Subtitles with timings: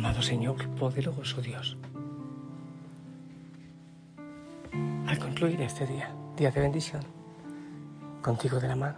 [0.00, 1.76] Amado Señor, poderoso Dios,
[5.06, 7.02] al concluir este día, día de bendición,
[8.22, 8.96] contigo de la mano,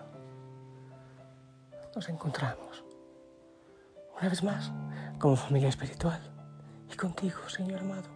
[1.96, 2.84] nos encontramos
[4.16, 4.70] una vez más
[5.18, 6.20] como familia espiritual
[6.88, 8.08] y contigo, Señor amado,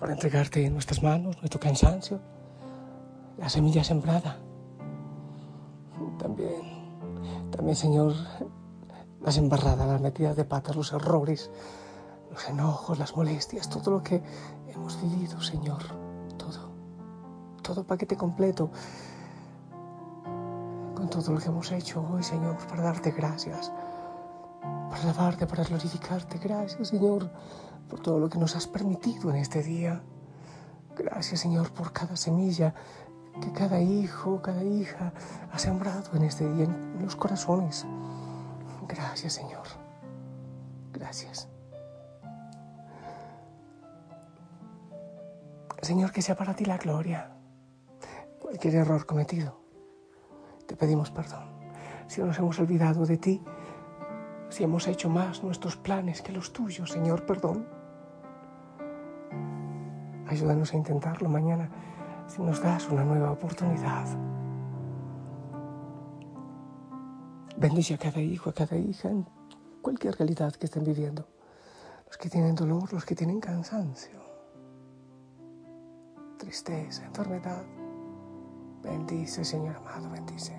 [0.00, 2.18] para entregarte en nuestras manos nuestro cansancio,
[3.38, 4.36] la semilla sembrada.
[6.18, 8.14] También, también, Señor,
[9.26, 11.50] las embarradas, las metidas de patas, los errores,
[12.30, 14.22] los enojos, las molestias, todo lo que
[14.68, 15.82] hemos vivido, Señor,
[16.38, 16.70] todo,
[17.60, 18.70] todo paquete completo,
[20.94, 23.72] con todo lo que hemos hecho hoy, Señor, para darte gracias,
[24.90, 26.38] para alabarte, para glorificarte.
[26.38, 27.28] Gracias, Señor,
[27.90, 30.02] por todo lo que nos has permitido en este día.
[30.96, 32.74] Gracias, Señor, por cada semilla
[33.40, 35.12] que cada hijo, cada hija
[35.50, 37.84] ha sembrado en este día en los corazones.
[38.88, 39.66] Gracias, Señor.
[40.92, 41.48] Gracias.
[45.82, 47.30] Señor, que sea para ti la gloria.
[48.40, 49.60] Cualquier error cometido,
[50.66, 51.44] te pedimos perdón.
[52.06, 53.42] Si nos hemos olvidado de ti,
[54.48, 57.66] si hemos hecho más nuestros planes que los tuyos, Señor, perdón.
[60.26, 61.70] Ayúdanos a intentarlo mañana
[62.26, 64.06] si nos das una nueva oportunidad.
[67.58, 69.26] Bendice a cada hijo, a cada hija, en
[69.80, 71.26] cualquier realidad que estén viviendo.
[72.06, 74.20] Los que tienen dolor, los que tienen cansancio,
[76.36, 77.64] tristeza, enfermedad.
[78.82, 80.54] Bendice, Señor amado, bendice.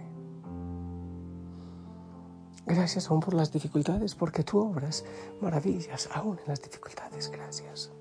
[2.65, 5.05] Gracias aún por las dificultades, porque tú obras
[5.39, 7.29] maravillas aún en las dificultades.
[7.29, 7.91] Gracias.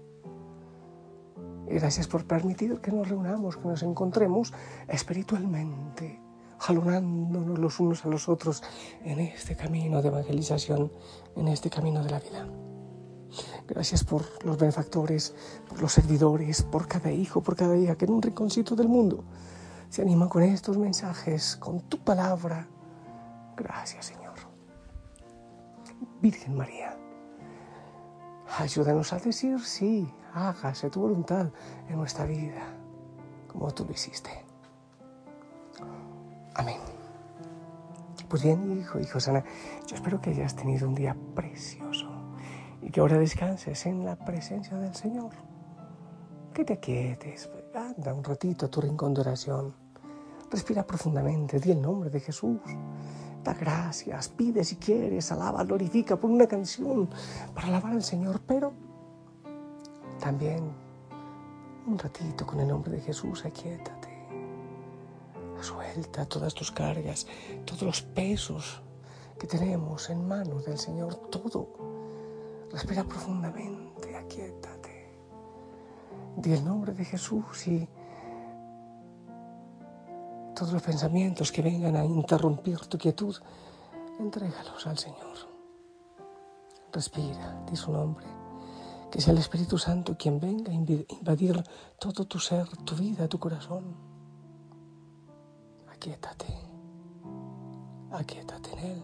[1.69, 4.55] Y gracias por permitir que nos reunamos, que nos encontremos
[4.89, 6.25] espiritualmente
[6.59, 8.62] jalonándonos los unos a los otros
[9.05, 10.93] en este camino de evangelización,
[11.37, 12.49] en este camino de la vida.
[13.67, 15.34] Gracias por los benefactores,
[15.69, 19.25] por los servidores, por cada hijo, por cada hija que en un rinconcito del mundo
[19.89, 22.69] se anima con estos mensajes, con tu palabra.
[23.56, 24.34] Gracias, Señor.
[26.21, 26.97] Virgen María,
[28.59, 31.50] ayúdanos a decir sí, hágase tu voluntad
[31.88, 32.75] en nuestra vida,
[33.49, 34.46] como tú lo hiciste.
[36.56, 36.78] Amén.
[38.28, 39.44] Pues bien, hijo, hijo sana,
[39.87, 42.09] yo espero que hayas tenido un día precioso
[42.81, 45.31] y que ahora descanses en la presencia del Señor.
[46.55, 49.75] Que te quietes, anda un ratito a tu rincón de oración.
[50.50, 52.59] Respira profundamente, di el nombre de Jesús.
[53.44, 57.09] Da gracias, pide si quieres, alaba, glorifica por una canción
[57.55, 58.73] para alabar al Señor, pero
[60.19, 60.73] también
[61.87, 63.96] un ratito con el nombre de Jesús, aquietate.
[65.66, 67.27] Suelta todas tus cargas,
[67.65, 68.82] todos los pesos
[69.37, 71.66] que tenemos en manos del Señor, todo.
[72.71, 75.10] Respira profundamente, aquietate.
[76.37, 77.88] Di el nombre de Jesús y
[80.55, 83.34] todos los pensamientos que vengan a interrumpir tu quietud,
[84.21, 85.37] entrégalos al Señor.
[86.93, 88.26] Respira, di su nombre.
[89.10, 91.60] Que sea el Espíritu Santo quien venga a invadir
[91.99, 94.16] todo tu ser, tu vida, tu corazón
[95.97, 96.47] aquietate,
[98.12, 99.03] aquietate en Él.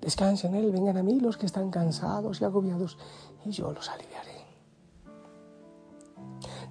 [0.00, 2.96] Descansa en Él, vengan a mí los que están cansados y agobiados
[3.44, 4.40] y yo los aliviaré.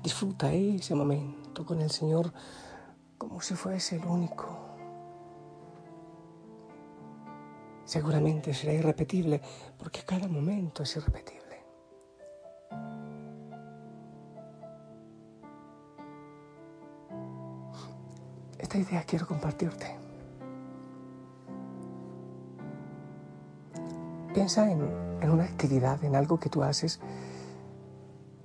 [0.02, 2.34] Disfruta ese momento con el Señor
[3.18, 4.48] como si fuese el único.
[7.86, 9.42] Seguramente será irrepetible
[9.78, 11.49] porque cada momento es irrepetible.
[18.80, 19.96] Idea quiero compartirte.
[24.34, 24.82] Piensa en,
[25.30, 27.00] una actividad, en algo que tú haces,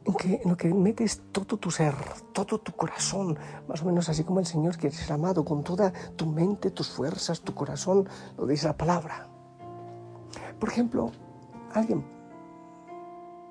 [0.04, 1.94] en, que, en lo que metes todo tu ser,
[2.32, 3.38] todo tu corazón,
[3.68, 6.88] más o menos así como el Señor quiere ser amado, con toda tu mente, tus
[6.88, 9.28] fuerzas, tu corazón, lo dice la palabra.
[10.58, 11.12] Por ejemplo,
[11.72, 12.04] alguien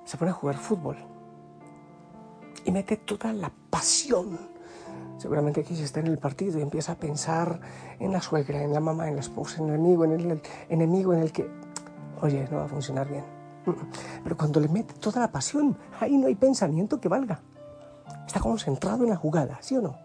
[0.06, 0.98] se pone a jugar fútbol
[2.66, 4.53] y mete toda la pasión.
[5.18, 7.60] Seguramente aquí se está en el partido y empieza a pensar
[8.00, 11.14] en la suegra, en la mamá, en la esposa, en el enemigo, en el enemigo
[11.14, 11.50] en el que,
[12.22, 13.24] oye, no va a funcionar bien.
[14.24, 17.40] Pero cuando le mete toda la pasión, ahí no hay pensamiento que valga.
[18.26, 19.98] Está concentrado en la jugada, ¿sí o no?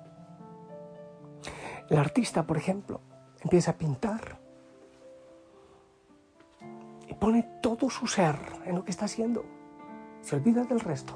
[1.89, 3.01] El artista, por ejemplo,
[3.41, 4.39] empieza a pintar
[7.09, 9.45] y pone todo su ser en lo que está haciendo.
[10.21, 11.15] Se olvida del resto.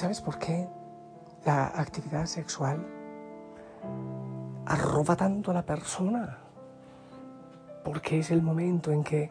[0.00, 0.66] ¿Sabes por qué
[1.44, 2.86] la actividad sexual
[4.64, 6.38] arroba tanto a la persona?
[7.84, 9.30] Porque es el momento en que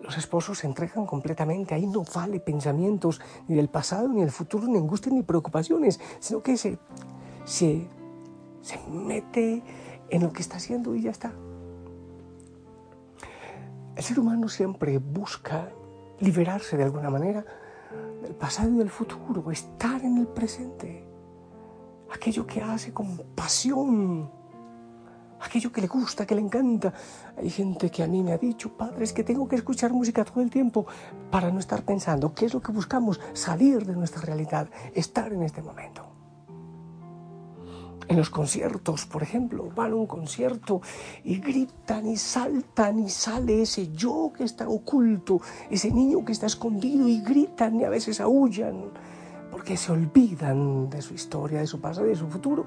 [0.00, 1.74] los esposos se entregan completamente.
[1.74, 6.42] Ahí no vale pensamientos ni del pasado, ni del futuro, ni angustias, ni preocupaciones, sino
[6.42, 6.78] que se,
[7.44, 7.86] se,
[8.62, 9.62] se mete
[10.08, 11.30] en lo que está haciendo y ya está.
[13.96, 15.68] El ser humano siempre busca
[16.20, 17.44] liberarse de alguna manera
[18.22, 21.06] del pasado y del futuro, estar en el presente.
[22.12, 24.30] Aquello que hace con pasión,
[25.40, 26.92] aquello que le gusta, que le encanta.
[27.36, 30.24] Hay gente que a mí me ha dicho, padre, es que tengo que escuchar música
[30.24, 30.86] todo el tiempo
[31.30, 32.34] para no estar pensando.
[32.34, 33.20] ¿Qué es lo que buscamos?
[33.32, 36.19] Salir de nuestra realidad, estar en este momento.
[38.10, 40.82] En los conciertos, por ejemplo, van a un concierto
[41.24, 45.40] y gritan y saltan y sale ese yo que está oculto,
[45.70, 48.90] ese niño que está escondido y gritan y a veces aullan
[49.52, 52.66] porque se olvidan de su historia, de su pasado de su futuro.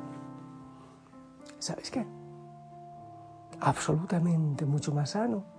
[1.59, 2.05] ¿Sabes qué?
[3.63, 5.52] absolutamente mucho más sano.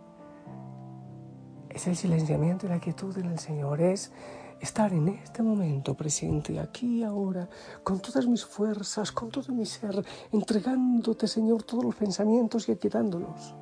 [1.75, 4.12] Es el silenciamiento y la quietud en el Señor, es
[4.61, 7.49] estar en este momento presente, aquí y ahora,
[7.82, 13.56] con todas mis fuerzas, con todo mi ser, entregándote, Señor, todos los pensamientos y aquietándolos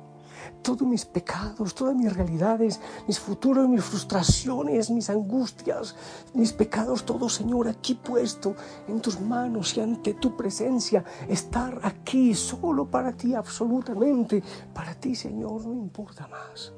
[0.61, 5.95] todos mis pecados, todas mis realidades, mis futuros, mis frustraciones, mis angustias,
[6.33, 8.55] mis pecados, todo Señor, aquí puesto
[8.87, 14.43] en tus manos y ante tu presencia, estar aquí solo para ti, absolutamente,
[14.73, 16.73] para ti Señor, no importa más.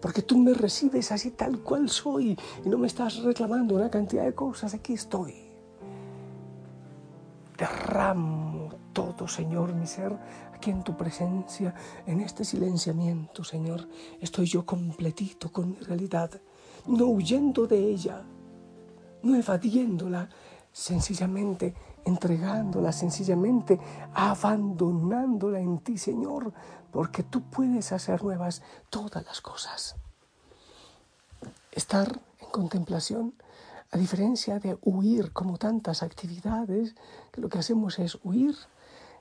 [0.00, 4.24] Porque tú me recibes así tal cual soy y no me estás reclamando una cantidad
[4.24, 5.34] de cosas, aquí estoy.
[7.56, 10.16] Derramo todo, Señor, mi ser
[10.54, 11.74] aquí en tu presencia,
[12.06, 13.88] en este silenciamiento, Señor,
[14.20, 16.30] estoy yo completito con mi realidad,
[16.86, 18.22] no huyendo de ella,
[19.22, 20.28] no evadiéndola,
[20.72, 21.74] sencillamente
[22.04, 23.78] entregándola, sencillamente
[24.14, 26.52] abandonándola en ti, Señor,
[26.90, 29.96] porque tú puedes hacer nuevas todas las cosas.
[31.72, 33.34] Estar en contemplación,
[33.92, 36.94] a diferencia de huir como tantas actividades,
[37.32, 38.56] que lo que hacemos es huir,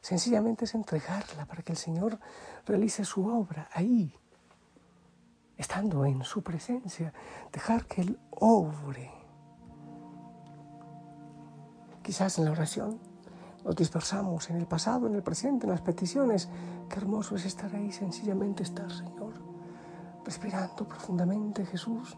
[0.02, 2.20] Sencillamente es entregarla para que el Señor
[2.66, 4.14] realice su obra ahí,
[5.58, 7.14] estando en su presencia,
[7.52, 9.19] dejar que Él obre.
[12.10, 12.98] Quizás en la oración
[13.64, 16.50] nos dispersamos en el pasado, en el presente, en las peticiones.
[16.90, 19.34] Qué hermoso es estar ahí, sencillamente estar, Señor,
[20.26, 22.18] respirando profundamente, Jesús.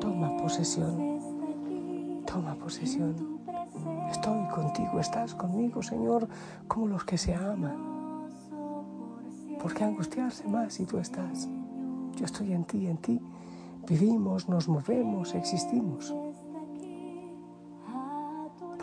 [0.00, 3.38] Toma posesión, toma posesión.
[4.10, 6.28] Estoy contigo, estás conmigo, Señor,
[6.66, 8.26] como los que se aman.
[9.62, 11.48] ¿Por qué angustiarse más si tú estás?
[12.16, 13.20] Yo estoy en ti, en ti.
[13.86, 16.12] Vivimos, nos movemos, existimos.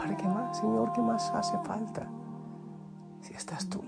[0.01, 0.91] ¿Para qué más, Señor?
[0.93, 2.08] ¿Qué más hace falta?
[3.22, 3.84] Si estás tú.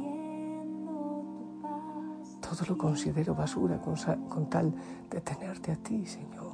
[2.40, 3.96] Todo lo considero basura con,
[4.30, 4.72] con tal
[5.10, 6.54] de tenerte a ti, Señor.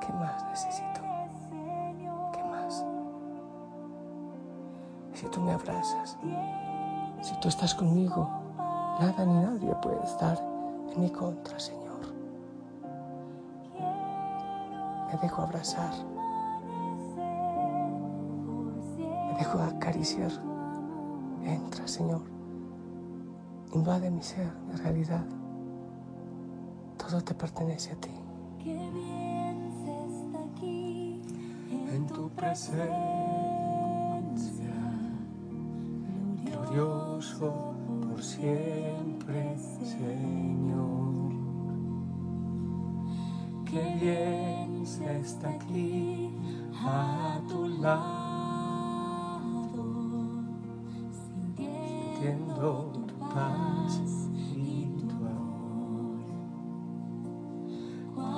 [0.00, 1.00] ¿Qué más necesito?
[5.20, 6.16] si tú me abrazas,
[7.20, 8.26] si tú estás conmigo,
[8.98, 10.42] nada ni nadie puede estar
[10.94, 12.00] en mi contra, Señor.
[15.12, 15.92] Me dejo abrazar,
[19.40, 20.30] dejo acariciar.
[21.44, 22.20] Entra, Señor,
[23.72, 25.24] invade mi ser, mi realidad.
[26.98, 28.10] Todo te pertenece a ti.
[31.94, 32.90] En tu presencia.
[36.44, 37.74] glorioso
[38.08, 41.30] por siempre, Señor.
[43.64, 46.30] Qué bien se está aquí
[46.74, 48.19] a tu lado,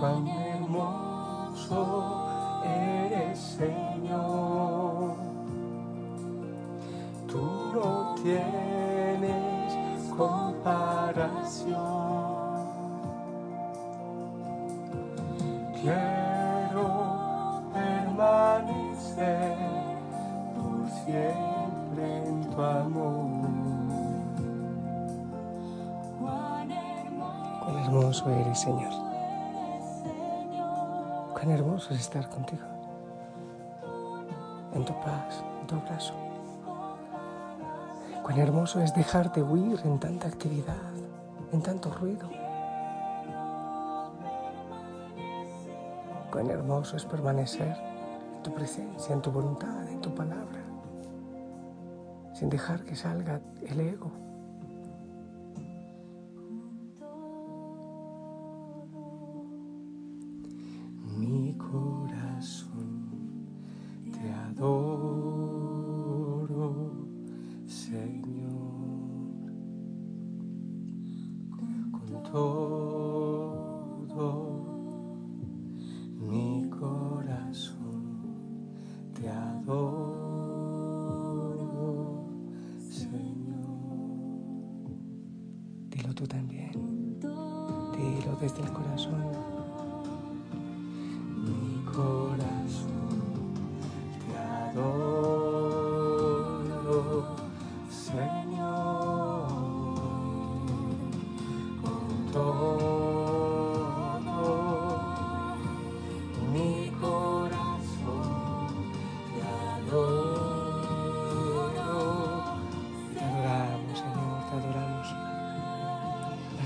[0.03, 2.27] Cuán hermoso
[2.65, 5.15] eres, Señor.
[7.29, 11.79] Tú tienes comparación.
[15.81, 19.57] quiero permanecer
[20.57, 23.51] por siempre en tu amor.
[26.19, 26.73] Cuán
[27.85, 29.12] hermoso eres, Señor.
[31.43, 32.63] Cuán hermoso es estar contigo.
[34.75, 36.15] En tu paz, en tu abrazo.
[38.23, 40.77] Cuán hermoso es dejarte huir en tanta actividad,
[41.51, 42.31] en tanto ruido.
[46.31, 47.77] Cuán hermoso es permanecer
[48.37, 50.61] en tu presencia, en tu voluntad, en tu palabra,
[52.35, 54.13] sin dejar que salga el ego.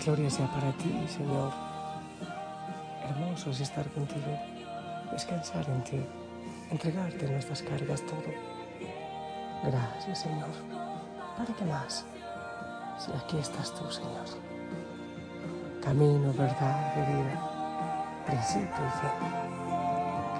[0.07, 1.53] Gloria sea para ti, Señor.
[3.03, 4.39] Hermoso es estar contigo,
[5.11, 6.01] descansar en ti,
[6.71, 8.31] entregarte nuestras cargas todo.
[9.65, 10.55] Gracias, Señor.
[11.37, 12.05] ¿Para qué más?
[13.01, 14.29] Si aquí estás tú, Señor.
[15.83, 19.17] Camino, verdad y vida, principio y fin.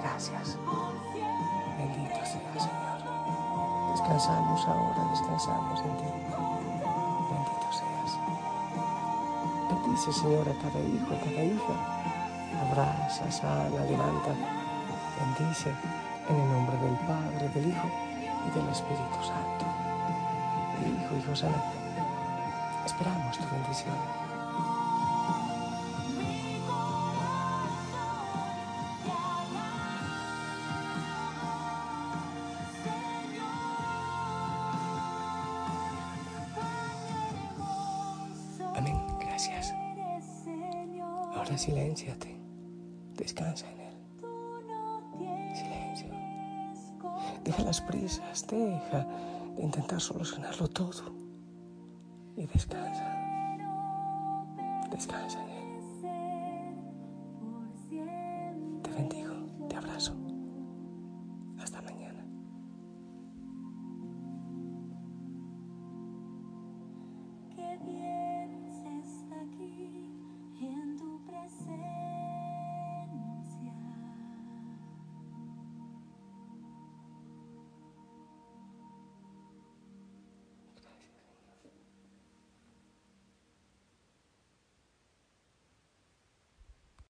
[0.01, 0.57] Gracias.
[1.77, 3.91] Bendito sea, Señor.
[3.91, 6.26] Descansamos ahora, descansamos en ti.
[9.97, 11.73] Bendice, Señor, a cada hijo, a cada hija.
[12.69, 14.29] Abraza, sana, levanta.
[15.17, 15.73] Bendice
[16.29, 17.89] en el nombre del Padre, del Hijo
[18.47, 19.65] y del Espíritu Santo.
[20.85, 21.57] Hijo, Hijo Santo.
[22.85, 23.95] Esperamos tu bendición.
[38.75, 39.01] Amén.
[39.19, 39.66] Gracias.
[41.47, 42.37] Ahora silénciate.
[43.15, 43.95] Descansa en Él.
[45.55, 46.09] Silencio.
[47.45, 49.07] Deja las prisas, deja
[49.55, 51.15] de intentar solucionarlo todo.
[52.35, 53.07] Y descansa.
[54.91, 55.46] Descansa.